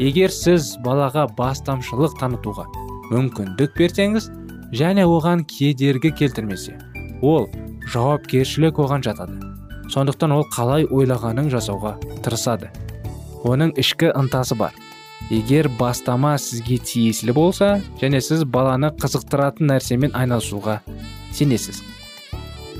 Егер 0.00 0.32
сіз 0.34 0.74
балаға 0.82 1.28
бастамшылық 1.38 2.16
танытуға 2.18 2.66
мүмкіндік 3.12 3.76
берсеңіз 3.76 4.30
және 4.72 5.04
оған 5.04 5.44
кедергі 5.44 6.10
келтірмесе 6.16 6.78
ол 7.22 7.48
жауапкершілік 7.92 8.78
оған 8.82 9.04
жатады. 9.04 9.36
Сондықтан 9.92 10.32
ол 10.32 10.46
қалай 10.48 10.86
ойлағанын 10.88 11.50
жасауға 11.52 11.98
тырысады. 12.24 12.70
Оның 13.44 13.74
ішкі 13.78 14.10
ынтасы 14.16 14.56
бар. 14.56 14.72
Егер 15.30 15.68
бастама 15.78 16.34
сізге 16.38 16.78
тиесілі 16.78 17.34
болса 17.36 17.80
және 18.00 18.20
сіз 18.20 18.44
баланы 18.44 18.90
қызықтыратын 18.98 19.70
нәрсемен 19.70 20.14
айналысуға 20.16 20.80
сенесіз. 21.32 21.82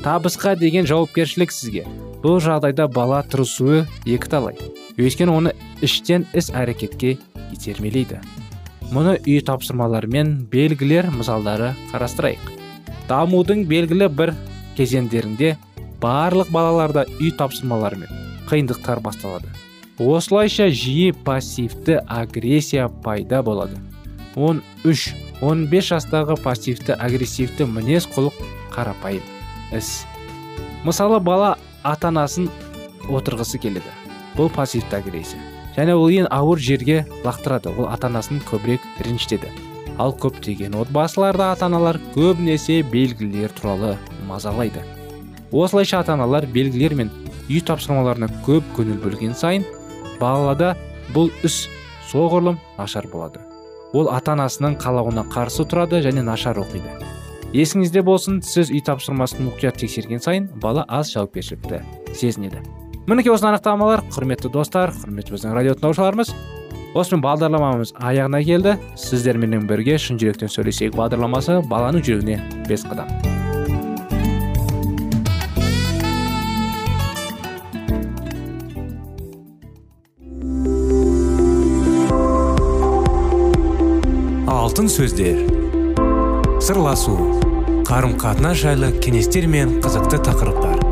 Табысқа 0.02 0.56
деген 0.58 0.86
жауапкершілік 0.88 1.52
сізге. 1.54 1.86
Бұл 2.22 2.40
жағдайда 2.42 2.88
бала 2.88 3.22
тырысуы 3.26 3.84
екі 4.06 4.30
талай 4.30 4.58
өйткені 4.98 5.32
оны 5.32 5.52
іштен 5.82 6.26
іс 6.36 6.50
әрекетке 6.54 7.16
итермелейді. 7.52 8.20
Мұны 8.92 9.16
үй 9.24 9.40
тапсырмалары 9.40 10.08
мен 10.12 10.32
белгілер 10.52 11.08
мысалдары 11.14 11.72
қарастырайық. 11.92 12.50
Дамудың 13.08 13.64
белгілі 13.70 14.08
бір 14.12 14.34
кезеңдерінде 14.76 15.54
барлық 16.02 16.50
балаларда 16.52 17.06
үй 17.18 17.32
тапсырмалары 17.38 18.02
мен 18.02 18.12
қиындықтар 18.50 19.00
басталады. 19.00 19.48
Осылайша 19.98 20.68
жиі 20.68 21.12
пассивті 21.24 22.00
агрессия 22.08 22.88
пайда 22.88 23.42
болады. 23.42 23.78
13-15 24.34 25.88
жастағы 25.92 26.36
пассивті 26.42 26.96
агрессивті 26.96 27.68
мінез 27.68 28.08
құлық 28.12 28.36
қарапайым 28.74 29.24
іс. 29.76 30.04
Мысалы 30.84 31.20
бала 31.20 31.56
ата 31.82 32.08
анасын 32.08 32.50
отырғысы 33.08 33.60
келеді. 33.62 33.92
Бұл 34.36 34.52
пассивті 34.52 35.00
агрессия. 35.00 35.51
Және 35.76 35.94
ол 35.96 36.08
ең 36.10 36.28
ауыр 36.30 36.58
жерге 36.58 37.04
лақтырады. 37.24 37.72
Ол 37.78 37.88
ата 37.88 38.08
анасын 38.08 38.42
көбірек 38.48 38.84
ренжітеді. 39.04 39.50
Ал 39.98 40.14
көптеген 40.16 40.76
отбасыларда 40.80 41.52
ата 41.52 41.66
аналар 41.66 42.00
көбінесе 42.14 42.82
белгілер 42.82 43.52
туралы 43.52 43.96
мазалайды. 44.28 44.82
Осылайша 45.52 46.00
ата 46.00 46.14
аналар 46.14 46.46
белгілер 46.46 46.94
мен 46.94 47.10
үй 47.48 47.60
тапсырмаларына 47.60 48.30
көп 48.46 48.64
көңіл 48.76 49.00
бөлген 49.04 49.34
сайын 49.36 49.66
балада 50.20 50.74
бұл 51.12 51.30
іс 51.44 51.66
соғұрлым 52.08 52.60
нашар 52.78 53.08
болады. 53.12 53.40
Ол 53.92 54.08
ата 54.08 54.32
анасының 54.32 54.78
қалауына 54.80 55.26
қарсы 55.32 55.66
тұрады 55.68 56.00
және 56.04 56.24
нашар 56.24 56.56
оқиды. 56.62 56.88
Есіңізде 57.52 58.00
болсын 58.00 58.40
сіз 58.40 58.72
үй 58.72 58.80
тапсырмасын 58.80 59.44
мұқият 59.50 59.76
тексерген 59.82 60.24
сайын 60.24 60.48
бала 60.62 60.86
аз 60.88 61.12
жауапкершілікті 61.12 61.82
сезінеді. 62.16 62.64
Мінекей 63.06 63.32
осы 63.32 63.46
анықтамалар. 63.48 64.04
Құрметті 64.14 64.50
достар 64.52 64.92
құрметті 64.94 65.34
біздің 65.34 65.56
радио 65.56 65.74
тыңдаушыларымыз. 65.74 66.32
Осымен 66.94 67.22
бағдарламамыз 67.24 67.94
аяғына 67.98 68.42
келді. 68.46 68.76
Сіздерменен 69.00 69.66
бірге 69.66 69.96
шын 69.98 70.20
жүректен 70.20 70.52
сөйлесейік 70.52 70.94
бағдарламасы 70.98 71.62
баланың 71.70 72.04
жүрегіне 72.04 72.38
бес 72.68 72.84
қадам. 72.86 73.08
Алтын 84.46 84.86
сөздер. 84.92 85.42
Сырласу. 86.62 87.18
Қарым 87.88 88.14
қатынас 88.20 88.62
жайлы 88.62 88.94
кеңестер 89.02 89.50
мен 89.50 89.80
қызықты 89.82 90.22
тақырыптар. 90.22 90.91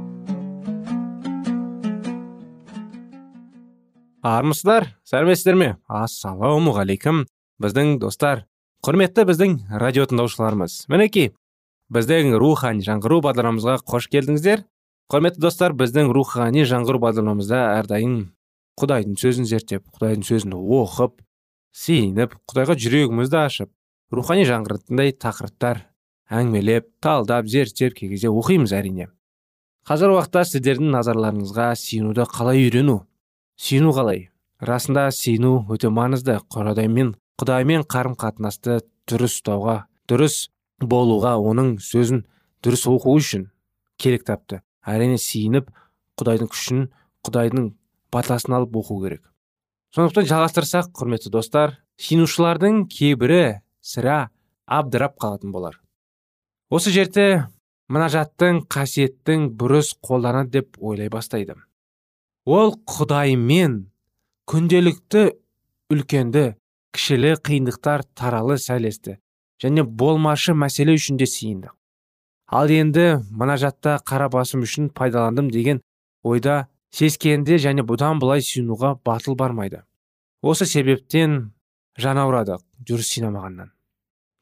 Армысыздар 4.21 4.87
сәлеметсіздер 5.07 5.55
ме? 5.57 5.69
Ассалаумағалейкум. 5.89 7.25
Біздің 7.61 7.97
достар 8.01 8.45
құрметті 8.85 9.25
біздің 9.25 9.57
радио 9.81 10.05
тыңдаушыларымыз. 10.09 10.85
Мінекей 10.93 11.31
біздің 11.93 12.35
рухани 12.41 12.85
жаңғыру 12.85 13.21
бағдарламамызға 13.25 13.79
қош 13.81 14.07
келдіңіздер. 14.13 14.63
Құрметті 15.11 15.41
достар 15.41 15.73
біздің 15.77 16.13
рухани 16.13 16.65
жаңғыру 16.69 17.01
бағдарламамызда 17.01 17.61
әрдайым 17.81 18.31
құдайдың 18.79 19.17
сөзін 19.19 19.49
зерттеп 19.49 19.89
құдайдың 19.97 20.25
сөзін 20.29 20.55
оқып 20.55 21.17
сиініп 21.75 22.37
құдайға 22.49 22.77
жүрегімізді 22.77 23.39
ашып 23.41 23.71
рухани 24.13 24.45
жаңғыртындай 24.47 25.15
тақырыптар 25.17 25.85
әңгімелеп 26.31 26.87
талдап 27.03 27.49
зерттеп 27.51 27.97
кей 27.97 28.13
кезде 28.13 28.31
оқимыз 28.31 28.73
әрине. 28.77 29.09
Қазір 29.87 30.13
уақытта 30.15 30.45
сіздердің 30.45 30.93
назарларыңызға 30.93 31.71
сүйінуді 31.75 32.27
қалай 32.31 32.61
үйрену? 32.61 33.01
Сүйіну 33.61 33.91
қалай? 33.93 34.29
Расында 34.61 35.09
сүйіну 35.13 35.67
өте 35.69 35.91
маңызды. 35.93 36.39
Құдаймен 36.49 37.13
құдаймен 37.41 37.85
қарым 37.89 38.15
қатынасты 38.17 38.79
дұрыс 39.09 39.37
ұстауға 39.37 39.75
дұрыс 40.09 40.49
болуға 40.81 41.35
оның 41.37 41.75
сөзін 41.81 42.23
дұрыс 42.65 42.87
оқу 42.89 43.15
үшін 43.19 43.47
керек 44.01 44.25
тапты. 44.25 44.61
Әрине 44.81 45.21
сиініп 45.21 45.69
құдайдың 46.17 46.49
күшін 46.49 46.83
құдайдың 47.27 47.71
батасын 48.13 48.57
алып 48.57 48.77
оқу 48.81 48.97
керек. 49.05 49.23
Сондықтан 49.93 50.29
жалғастырсақ 50.29 50.93
құрметті 50.97 51.29
достар 51.33 51.77
сиынушылардың 52.01 52.85
кейбірі 52.89 53.61
сірә 53.85 54.29
абдырап 54.65 55.19
қалатын 55.21 55.53
болар. 55.53 55.77
Осы 56.71 56.93
жерде 56.93 57.45
мұнажаттың 57.91 58.65
қасиеттің 58.71 59.51
бұрыс 59.59 59.93
қолданады 60.01 60.61
деп 60.61 60.79
ойлай 60.79 61.11
бастайды 61.13 61.59
ол 62.45 62.73
құдаймен 62.89 63.75
күнделікті 64.49 65.23
үлкенді 65.93 66.45
кішілі 66.95 67.35
қиындықтар 67.45 68.03
таралы 68.17 68.57
сәлесті 68.57 69.19
және 69.61 69.83
болмашы 69.85 70.55
мәселе 70.57 70.95
үшін 70.97 71.17
де 71.21 71.27
сиынды. 71.29 71.69
Ал 72.47 72.67
енді 72.67 73.21
мұнажатта 73.31 73.99
қара 74.01 74.29
басым 74.29 74.65
үшін 74.65 74.89
пайдаландым 74.89 75.51
деген 75.51 75.81
ойда 76.23 76.67
сескенде 76.91 77.59
және 77.61 77.85
бұдан 77.85 78.19
былай 78.19 78.41
сүйінуға 78.41 78.97
батыл 79.05 79.35
бармайды. 79.35 79.83
Осы 80.41 80.65
себептен 80.65 81.53
жанаурадық 82.01 82.65
жүріс 82.87 83.13
синамағаннан 83.13 83.69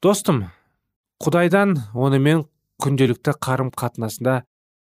достым 0.00 0.46
құдайдан 1.20 1.76
онымен 1.92 2.46
күнделікті 2.80 3.34
қарым 3.36 3.68
қатынасында 3.76 4.38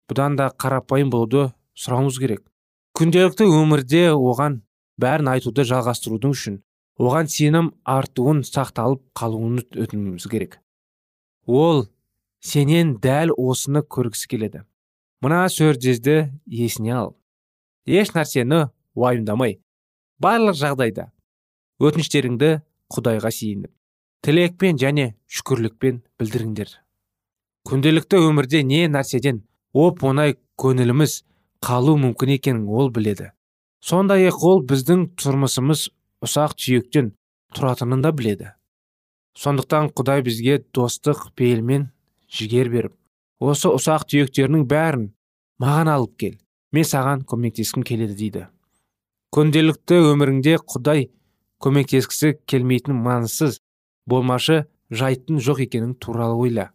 бұдан 0.08 0.38
да 0.40 0.48
қарапайым 0.56 1.10
болуды 1.12 1.50
сұрауымыз 1.76 2.16
керек. 2.18 2.46
Күнделікті 3.02 3.48
өмірде 3.50 4.00
оған 4.14 4.60
бәрін 5.02 5.32
айтуды 5.32 5.64
жалғастырудың 5.66 6.34
үшін 6.36 6.58
оған 7.02 7.26
сенім 7.32 7.70
артуын 7.82 8.44
сақталып 8.46 9.00
қалуын 9.18 9.56
өтінуіміз 9.58 10.28
керек. 10.30 10.60
Ол 11.50 11.88
сенен 12.38 12.92
дәл 13.02 13.32
осыны 13.34 13.82
көргісі 13.82 14.28
келеді. 14.30 14.62
Мына 15.18 15.48
сөздерді 15.50 16.30
есіне 16.46 16.94
ал. 16.94 17.10
Еш 17.90 18.14
нәрсені 18.14 18.68
уайымдамай 18.94 19.58
барлық 20.22 20.60
жағдайда 20.62 21.08
өтініштеріңді 21.82 22.52
құдайға 22.94 23.34
сиініп 23.34 23.74
тілекпен 24.22 24.78
және 24.78 25.08
шүкірлікпен 25.26 26.04
білдіріңдер. 26.22 26.70
Күнделікті 27.66 28.22
өмірде 28.30 28.62
не 28.62 28.86
нәрседен 28.86 29.42
оп 29.74 30.06
оңай 30.06 30.38
көңіліміз 30.54 31.24
қалу 31.62 31.96
мүмкін 32.02 32.34
екенін 32.36 32.64
ол 32.68 32.90
біледі. 32.90 33.30
Сондай 33.82 34.28
ақ 34.30 34.42
ол 34.46 34.64
біздің 34.66 35.12
тұрмысымыз 35.18 35.88
ұсақ 36.26 36.56
түйектен 36.58 37.12
тұратынын 37.56 38.02
да 38.02 38.12
біледі. 38.12 38.54
Сондықтан 39.38 39.92
құдай 39.96 40.22
бізге 40.26 40.58
достық 40.74 41.30
пейілмен 41.38 41.90
жігер 42.28 42.68
беріп 42.72 42.98
осы 43.42 43.70
ұсақ 43.72 44.06
түйектерінің 44.10 44.66
бәрін 44.70 45.08
маған 45.62 45.90
алып 45.90 46.14
кел. 46.20 46.36
Мен 46.72 46.86
саған 46.88 47.24
көмектескім 47.28 47.84
келеді 47.84 48.14
дейді. 48.16 48.44
Күнделікті 49.34 49.98
өміріңде 50.12 50.54
құдай 50.62 51.08
көмектескісі 51.64 52.36
келмейтін 52.48 52.96
маңызсыз 53.02 53.58
болмашы 54.08 54.62
жайттың 54.90 55.40
жоқ 55.42 55.64
екенін 55.66 55.94
туралы 56.00 56.38
ойла. 56.46 56.70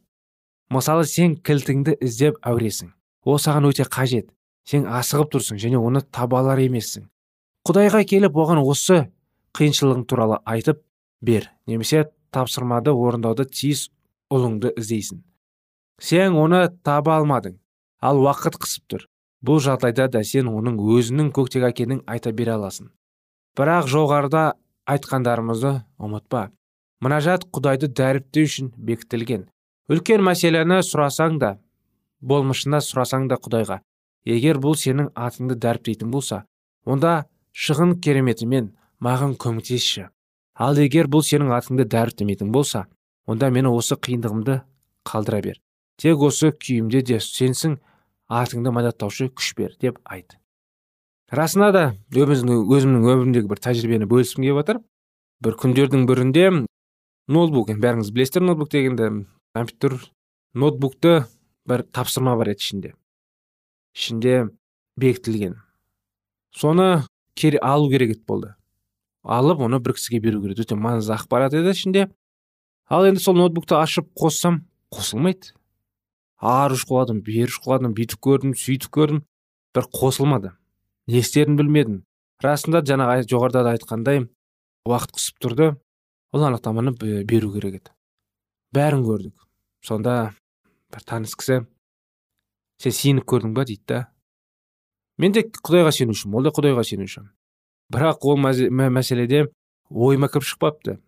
Мысалы 0.73 1.07
сен 1.07 1.37
кілтіңді 1.39 1.97
іздеп 2.03 2.37
әуресің. 2.43 2.91
Ол 3.25 3.39
саған 3.39 3.69
өте 3.71 3.87
қажет. 3.87 4.29
Сен 4.67 4.87
асығып 4.99 5.31
тұрсың 5.35 5.61
және 5.63 5.79
оны 5.79 6.01
таба 6.03 6.41
алар 6.41 6.59
емессің. 6.63 7.07
Құдайға 7.67 8.03
келіп 8.07 8.35
оған 8.35 8.61
осы 8.63 9.05
қиыншылығың 9.57 10.03
туралы 10.07 10.41
айтып 10.45 10.83
бер 11.21 11.49
немесе 11.67 12.05
тапсырмады 12.35 12.91
орындауды 12.91 13.47
тиіс 13.47 13.87
ұлыңды 14.33 14.73
іздейсің. 14.77 15.23
Сен 15.99 16.35
оны 16.37 16.67
таба 16.83 17.17
алмадың 17.21 17.57
ал 18.01 18.19
уақыт 18.21 18.59
қысып 18.61 18.85
тұр. 18.91 19.07
Бұл 19.41 19.61
жағдайда 19.63 20.07
да 20.11 20.23
сен 20.25 20.49
оның 20.49 20.79
өзінің 20.81 21.31
көктегі 21.33 21.69
әкенің 21.69 22.03
айта 22.09 22.31
бере 22.33 22.55
аласың. 22.55 22.89
Бірақ 23.57 23.87
жоғарыда 23.91 24.43
айтқандарымызды 24.89 25.73
ұмытпа. 26.01 26.49
Мұнажат 27.03 27.45
құдайды 27.53 27.89
дәріптеу 27.93 28.49
үшін 28.49 28.71
бекітілген. 28.77 29.45
Үлкен 29.93 30.23
мәселені 30.25 30.81
сұрасаң 30.85 31.37
да 31.41 31.51
болмышына 32.21 32.81
сұрасаң 32.81 33.27
да 33.29 33.37
құдайға. 33.37 33.79
Егер 34.27 34.59
бұл 34.59 34.75
сенің 34.75 35.11
атыңды 35.15 35.55
дәріптейтін 35.63 36.11
болса 36.11 36.43
онда 36.85 37.27
шығын 37.55 37.97
кереметімен 38.03 38.73
маған 39.03 39.35
көмектесші. 39.39 40.09
Ал 40.57 40.77
егер 40.81 41.07
бұл 41.07 41.23
сенің 41.25 41.53
атыңды 41.55 41.85
дәріптемейтін 41.87 42.51
болса 42.51 42.87
онда 43.27 43.49
мені 43.53 43.71
осы 43.71 43.95
қиындығымды 43.95 44.61
қалдыра 45.07 45.41
бер. 45.45 45.61
Тек 45.97 46.21
осы 46.21 46.51
күйімде 46.51 47.03
де 47.05 47.21
сенсің 47.23 47.77
атыңды 48.27 48.73
мадаттаушы 48.73 49.29
күш 49.31 49.53
бер 49.57 49.77
деп 49.81 50.01
айт. 50.03 50.37
Расында 51.31 51.71
да 51.71 51.83
өзімнің, 52.11 52.67
өзімнің 52.71 53.07
өмірімдегі 53.07 53.49
бір 53.51 53.63
тәжірибені 53.63 54.07
бөліскім 54.07 54.45
келіп 54.45 54.61
жатыр 54.61 54.83
бір 55.43 55.57
күндердің 55.59 56.05
бірінде 56.07 56.45
ноутбук 57.27 57.73
бәріңіз 57.73 58.13
білесіздер 58.15 58.45
ноутбук 58.47 58.71
дегенді 58.71 59.25
компьютер 59.55 59.97
ноутбукты 60.53 61.25
бір 61.67 61.83
тапсырма 61.91 62.37
бар 62.39 62.53
еді 62.53 62.63
ішінде. 62.63 62.93
Ішінде 63.97 64.49
бекітілген. 64.97 65.57
Соны 66.53 67.05
кері 67.33 67.59
алу 67.61 67.89
керек 67.89 68.13
еді 68.13 68.23
болды. 68.29 68.53
Алып 69.23 69.61
оны 69.65 69.79
бір 69.81 69.97
кісіге 69.97 70.21
беру 70.21 70.41
керек. 70.43 70.61
Өте 70.61 70.77
маңызды 70.77 71.15
ақпарат 71.17 71.55
еді 71.57 71.73
ішінде. 71.73 72.07
Ал 72.87 73.07
енді 73.09 73.21
сол 73.21 73.37
ноутбукты 73.37 73.75
ашып 73.75 74.09
қоссам 74.17 74.61
қосылмайды. 74.93 75.53
Ары 76.37 76.77
шұқыладым 76.77 77.23
бері 77.25 77.49
шұқыладым 77.51 77.95
бүйтіп 77.97 78.21
көрдім 78.21 78.53
сөйтіп 78.57 78.93
көрдім. 78.93 79.23
Бір 79.75 79.89
қосылмады. 79.93 80.53
Не 81.07 81.21
істерін 81.25 81.57
білмедім. 81.57 82.03
Расында 82.43 82.83
жаңағы 82.85 83.25
жоғарыда 83.27 83.65
да 83.65 83.73
айтқандай 83.75 84.27
уақыт 84.85 85.17
қысып 85.17 85.41
тұрды. 85.41 85.71
Ол 86.31 86.45
анықтаманы 86.45 86.93
беру 87.25 87.51
керек 87.53 87.81
еді. 87.81 87.95
Бәрін 88.73 89.03
көрдік. 89.07 89.33
Сонда 89.81 90.33
бір 90.93 91.03
таныс 91.07 91.35
кісі 91.35 91.65
сен 92.81 92.93
сеніп 92.93 93.25
көрдің 93.29 93.53
ба 93.57 93.65
дейді 93.65 93.83
да 93.87 94.03
мен 95.17 95.33
де 95.33 95.43
құдайға 95.43 95.91
сенушімін 95.95 96.39
ол 96.39 96.47
да 96.47 96.53
құдайға 96.55 96.83
сенуші 96.85 97.23
бірақ 97.93 98.25
ол 98.27 98.37
мәселеде 98.37 99.47
ойыма 99.89 100.27
кіріп 100.27 100.43
шықпапты. 100.43 100.99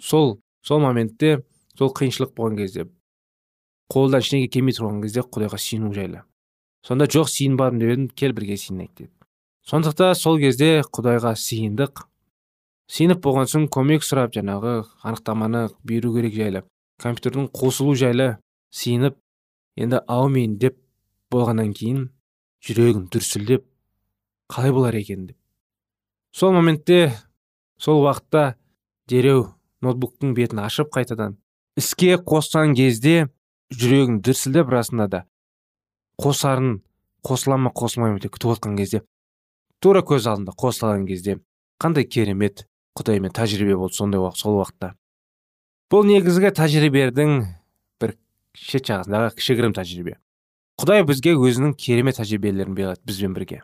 Сол 0.00 0.40
сол 0.64 0.80
моментте 0.80 1.42
сол 1.76 1.92
қиыншылық 1.92 2.32
болған 2.36 2.56
кезде 2.56 2.86
қолдан 3.92 4.24
ештеңе 4.24 4.48
келмей 4.48 4.72
тұрған 4.76 5.02
кезде 5.02 5.20
құдайға 5.20 5.58
сену 5.60 5.92
жайлы. 5.92 6.22
Сонда 6.82 7.06
жоқ 7.06 7.28
сиынбадым 7.28 7.80
деп 7.80 7.92
едім 7.92 8.08
кел 8.08 8.32
бірге 8.32 8.56
сиынайық 8.56 8.94
деді. 8.96 9.12
Сондықтан 9.68 10.14
сол 10.16 10.38
кезде 10.40 10.80
құдайға 10.88 11.34
сиындық 11.36 12.06
сеніп 12.88 13.20
болған 13.22 13.50
соң 13.50 13.68
көмек 13.68 14.02
сұрап 14.02 14.32
жаңағы 14.34 14.82
анықтаманы 15.04 15.68
беру 15.84 16.14
керек 16.16 16.34
жайлы 16.34 16.64
компьютердің 17.02 17.50
қосылу 17.52 17.94
жайлы 17.94 18.38
сеніп 18.72 19.18
енді 19.76 20.00
аумин 20.06 20.58
деп 20.58 20.78
болғаннан 21.32 21.72
кейін 21.76 22.08
жүрегім 22.64 23.06
дүрсілдеп 23.12 23.64
қалай 24.52 24.72
болар 24.72 24.94
екен 24.94 25.26
деп. 25.26 25.36
Сол 26.32 26.52
моментте 26.52 27.12
сол 27.78 28.02
уақытта 28.04 28.54
дереу 29.08 29.52
ноутбуктың 29.82 30.34
бетін 30.36 30.62
ашып 30.64 30.92
қайтадан 30.94 31.38
іске 31.76 32.16
қосқан 32.16 32.76
кезде 32.76 33.28
жүрегім 33.72 34.20
дүрсілдеп 34.22 34.68
расында 34.70 35.08
да 35.08 35.24
қосарын 36.20 36.82
қосыла 37.24 37.56
ма 37.56 37.72
қосылмай 37.74 38.12
ма 38.12 38.20
деп 38.20 38.36
күтіп 38.36 38.56
отқан 38.56 38.76
кезде 38.76 39.02
тура 39.80 40.02
көз 40.06 40.28
алдында 40.30 40.54
қосылған 40.58 41.06
кезде 41.08 41.38
қандай 41.82 42.04
керемет 42.04 42.66
құдаймен 42.98 43.32
тәжірибе 43.34 43.76
болды 43.76 43.96
сондай 43.96 44.20
уақыт 44.20 44.38
сол 44.38 44.58
уақытта. 44.60 44.92
Бұл 45.90 46.06
негізгі 46.06 46.52
тәжірибенің 46.56 47.32
бір 47.40 47.61
шет 48.56 48.88
жағындағы 48.88 49.34
кішігірім 49.38 49.74
тәжірибе. 49.76 50.16
Құдай 50.80 51.04
бізге 51.06 51.34
өзінің 51.36 51.76
керемет 51.78 52.18
тәжірибелерін 52.20 52.74
береді 52.74 53.00
бізбен 53.06 53.36
бірге. 53.36 53.62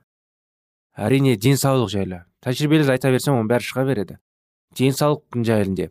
Әрине 0.96 1.36
денсаулық 1.36 1.90
жайлы. 1.92 2.22
Тәжірибелерді 2.44 2.94
айта 2.94 3.10
берсем 3.10 3.38
оның 3.38 3.48
бәрі 3.50 3.68
шыға 3.68 3.84
береді. 3.88 4.18
Денсаулықтың 4.78 5.44
жайында 5.48 5.88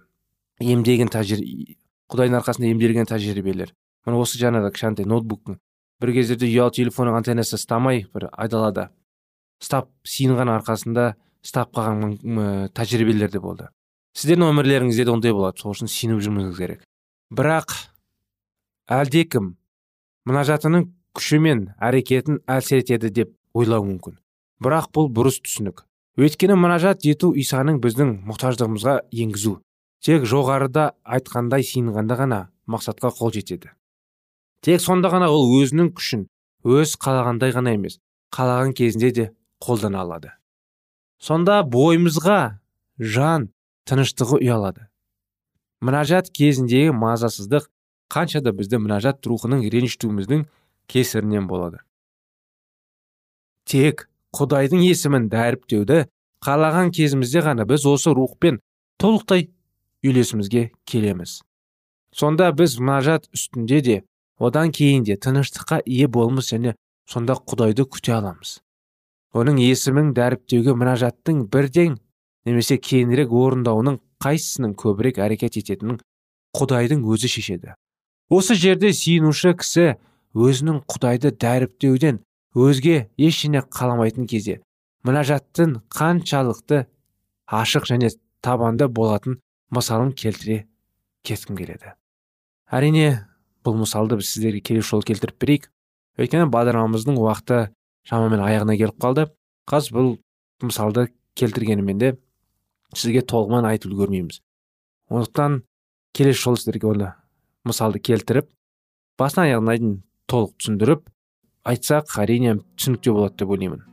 емдеген 0.62 1.12
тәжірибе 1.14 1.78
құдайдың 2.12 2.40
арқасында 2.40 2.70
емделген 2.72 3.08
тәжірибелер. 3.10 3.74
Міне 4.08 4.20
осы 4.22 4.40
жаңағы 4.40 4.72
кішкентай 4.72 5.08
ноутбуктың 5.10 5.58
бір 6.02 6.12
кездерде 6.16 6.48
ұялы 6.48 6.72
телефонның 6.78 7.18
антеннасы 7.20 7.58
ұстамай 7.58 8.06
бір 8.14 8.30
айдалада 8.32 8.88
ұстап 9.60 9.90
сиынған 10.08 10.54
арқасында 10.54 11.10
ұстап 11.44 11.74
қалған 11.76 12.72
тәжірибелер 12.78 13.34
де 13.34 13.42
болды. 13.44 13.68
Сіздердің 14.16 14.54
өмірлеріңізде 14.54 15.04
де 15.04 15.14
ондай 15.14 15.36
болады. 15.36 15.60
Сол 15.60 15.76
үшін 15.76 15.92
сеніп 15.92 16.24
жүруіңіз 16.24 16.56
керек. 16.58 16.86
Бірақ 17.34 17.76
әлдекім 18.88 19.52
мұнажатының 20.28 20.86
күші 21.18 21.40
мен 21.44 21.64
әрекетін 21.84 22.40
әсер 22.48 22.80
етеді 22.84 23.12
деп 23.12 23.34
ойлауы 23.58 23.90
мүмкін. 23.90 24.16
Бірақ 24.64 24.90
бұл 24.96 25.10
бұрыс 25.12 25.42
түсінік. 25.44 25.84
Өйткені 26.18 26.56
мұнажат 26.58 27.04
ету 27.06 27.34
исаның 27.36 27.82
біздің 27.84 28.14
мұқтаждығымызға 28.30 28.96
енгізу 29.12 29.58
тек 30.02 30.24
жоғарыда 30.30 30.94
айтқандай 31.04 31.66
сиынғанда 31.68 32.18
ғана 32.22 32.40
мақсатқа 32.70 33.12
қол 33.18 33.34
жетеді. 33.36 33.74
Тек 34.64 34.82
сонда 34.82 35.12
ғана 35.12 35.28
ол 35.34 35.52
өзінің 35.60 35.92
күшін 35.98 36.26
өз 36.64 36.96
қалағандай 37.02 37.54
ғана 37.54 37.76
емес 37.76 38.00
қалаған 38.34 38.74
кезінде 38.78 39.12
де 39.12 39.30
қолдана 39.64 40.06
алады. 40.06 40.32
Сонда 41.20 41.60
бойымызға 41.68 42.60
жан 43.00 43.50
тыныштығы 43.90 44.40
ұялады. 44.42 44.88
Мінәжат 45.82 46.32
кезіндегі 46.34 46.96
мазасыздық 46.98 47.68
қанша 48.14 48.42
да 48.44 48.54
бізді 48.56 48.80
мінәжат 48.84 49.26
рухының 49.28 49.66
ренжітуіміздің 49.74 50.46
кесірінен 50.92 51.48
болады 51.50 51.82
тек 53.68 54.08
құдайдың 54.38 54.84
есімін 54.88 55.28
дәріптеуді 55.32 56.06
қалаған 56.46 56.92
кезімізде 56.96 57.44
ғана 57.48 57.66
біз 57.68 57.86
осы 57.90 58.14
рухпен 58.16 58.62
толықтай 59.02 59.50
үйлесімізге 60.06 60.70
келеміз 60.88 61.42
сонда 62.16 62.52
біз 62.56 62.78
мұнажат 62.80 63.28
үстінде 63.36 63.82
де 63.82 63.98
одан 64.40 64.72
кейін 64.72 65.04
де 65.08 65.18
тыныштыққа 65.18 65.82
ие 65.86 66.08
болмыз 66.08 66.54
және 66.54 66.76
сонда 67.10 67.36
құдайды 67.40 67.88
күте 67.90 68.14
аламыз 68.18 68.60
оның 69.38 69.60
есімін 69.62 70.14
дәріптеуге 70.18 70.76
мінажаттың 70.78 71.44
бірден 71.54 71.98
немесе 72.48 72.78
кейінірек 72.78 73.34
орындауының 73.34 74.00
қайсысының 74.24 74.78
көбірек 74.80 75.20
әрекет 75.26 75.58
ететінін 75.60 76.00
құдайдың 76.58 77.04
өзі 77.12 77.30
шешеді 77.34 77.76
осы 78.30 78.56
жерде 78.60 78.92
сиынушы 78.94 79.54
кісі 79.60 79.96
өзінің 80.36 80.82
құдайды 80.92 81.32
дәріптеуден 81.40 82.20
өзге 82.58 83.08
ештеңе 83.18 83.64
қаламайтын 83.72 84.28
кезде 84.28 84.60
мінажаттың 85.08 85.78
қаншалықты 85.94 86.86
ашық 87.48 87.88
және 87.88 88.12
табанды 88.44 88.88
болатын 88.88 89.40
мысалын 89.72 90.12
келтіре 90.12 90.66
кеткім 91.24 91.58
келеді. 91.58 91.94
Әрине 92.68 93.28
бұл 93.64 93.78
мысалды 93.80 94.20
біз 94.20 94.34
сіздерге 94.34 94.62
келесі 94.62 94.90
жолы 94.92 95.08
келтіріп 95.08 95.40
берейік. 95.42 95.70
Өйткені 96.20 96.50
бағдарламамыздың 96.52 97.20
уақыты 97.22 97.60
шамамен 98.08 98.44
аяғына 98.44 98.76
келіп 98.80 99.00
қалды. 99.00 99.28
Қазір 99.70 99.96
бұл 99.96 100.10
мысалды 100.64 101.08
келтіргенімен 101.40 102.02
де 102.02 102.12
сізге 102.96 103.24
толығымен 103.28 103.68
айтып 103.70 103.94
үлгермейміз 103.94 104.42
сондықтан 105.12 105.62
келесі 106.16 106.44
жолы 106.44 106.62
сіздерге 106.62 106.90
оны 106.92 107.12
мысалды 107.68 108.02
келтіріп 108.04 108.50
басынан 109.20 109.50
аяғына 109.50 109.78
дейін 109.78 109.94
толық 110.32 110.56
түсіндіріп 110.60 111.06
айтсақ 111.68 112.18
әрине 112.22 112.58
түсінікті 112.80 113.14
болады 113.16 113.42
деп 113.42 113.52
ойлаймын. 113.56 113.84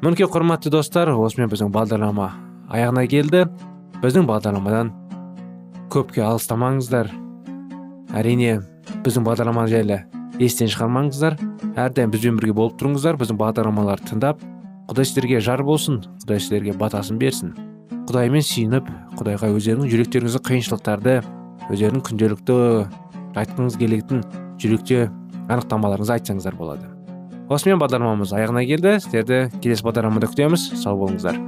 Мінекей 0.00 0.28
құрметті 0.30 0.70
достар 0.72 1.10
осымен 1.12 1.50
біздің 1.52 1.72
бағдарлама 1.74 2.30
аяғына 2.72 3.06
келді. 3.10 3.46
Біздің 4.00 4.28
бағдарламадан 4.30 4.92
көпке 5.92 6.22
алыстамаңыздар. 6.24 7.10
Әрине 8.16 8.60
біздің 9.04 9.26
бағдарлама 9.26 9.66
жайлы 9.68 10.04
естен 10.40 10.70
шығармаңыздар. 10.72 11.36
Әрдайым 11.76 12.14
бізбен 12.14 12.38
бірге 12.40 12.54
болып 12.56 12.78
тұрыңыздар 12.80 13.18
біздің 13.20 13.40
бағдарламаларды 13.42 14.08
тыңдап 14.12 14.40
құдай 14.90 15.06
сіздерге 15.06 15.42
жар 15.44 15.62
болсын 15.66 16.00
құдай 16.24 16.40
сіздерге 16.40 16.72
батасын 16.78 17.18
берсін. 17.20 17.52
Құдаймен 18.08 18.42
сүйініп 18.42 18.88
құдайға 19.20 19.52
өздеріңнің 19.54 19.92
жүректеріңіздің 19.92 20.46
қиыншылықтарды 20.48 21.20
өздерінің 21.70 22.02
күнделікті 22.06 22.56
айтқыңыз 23.40 23.76
келетін 23.80 24.24
жүректе 24.60 25.06
анықтамаларыңызды 25.50 26.16
айтсаңыздар 26.18 26.56
болады. 26.58 26.88
Осымен 27.50 27.80
бағдарламамыз 27.82 28.34
аяғына 28.36 28.62
келді. 28.66 28.98
Сіздерді 29.02 29.48
келесі 29.62 29.86
бағдарламада 29.86 30.30
күтеміз. 30.30 30.68
Сау 30.78 31.00
болыңыздар. 31.00 31.38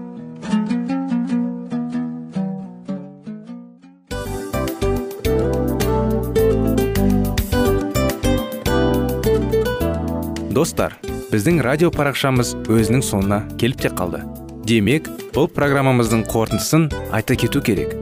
Достар 10.52 10.98
біздің 11.32 11.62
радио 11.64 11.88
парақшамыз 11.94 12.52
өзінің 12.66 13.02
соңына 13.06 13.40
келіп 13.58 13.87
те 13.87 13.94
қалды. 13.94 14.20
Демек 14.68 15.08
бұл 15.32 15.48
программамыздың 15.50 16.26
қорытындысын 16.30 16.90
айта 17.11 17.38
кету 17.38 17.62
керек. 17.64 18.01